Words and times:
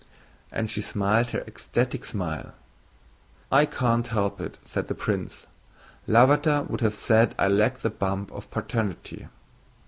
And 0.51 0.67
she 0.67 0.81
smiled 0.81 1.29
her 1.29 1.41
ecstatic 1.45 2.05
smile. 2.05 2.55
"I 3.51 3.67
can't 3.67 4.07
help 4.07 4.41
it," 4.41 4.57
said 4.65 4.87
the 4.87 4.95
prince. 4.95 5.45
"Lavater 6.07 6.63
would 6.67 6.81
have 6.81 6.95
said 6.95 7.35
I 7.37 7.47
lack 7.49 7.81
the 7.81 7.91
bump 7.91 8.31
of 8.31 8.49
paternity." 8.49 9.27